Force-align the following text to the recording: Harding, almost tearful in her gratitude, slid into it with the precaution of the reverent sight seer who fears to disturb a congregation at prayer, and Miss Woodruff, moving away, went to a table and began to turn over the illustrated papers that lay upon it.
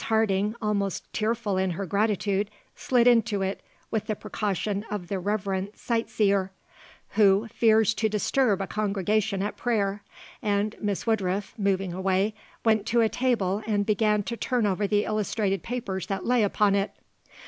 Harding, 0.05 0.55
almost 0.59 1.13
tearful 1.13 1.59
in 1.59 1.69
her 1.77 1.85
gratitude, 1.85 2.49
slid 2.75 3.05
into 3.05 3.43
it 3.43 3.61
with 3.91 4.07
the 4.07 4.15
precaution 4.15 4.83
of 4.89 5.09
the 5.09 5.19
reverent 5.19 5.77
sight 5.77 6.09
seer 6.09 6.51
who 7.09 7.47
fears 7.49 7.93
to 7.93 8.09
disturb 8.09 8.61
a 8.61 8.65
congregation 8.65 9.43
at 9.43 9.57
prayer, 9.57 10.01
and 10.41 10.75
Miss 10.81 11.05
Woodruff, 11.05 11.53
moving 11.55 11.93
away, 11.93 12.33
went 12.65 12.87
to 12.87 13.01
a 13.01 13.09
table 13.09 13.61
and 13.67 13.85
began 13.85 14.23
to 14.23 14.35
turn 14.35 14.65
over 14.65 14.87
the 14.87 15.03
illustrated 15.05 15.61
papers 15.61 16.07
that 16.07 16.25
lay 16.25 16.41
upon 16.41 16.73
it. 16.73 16.93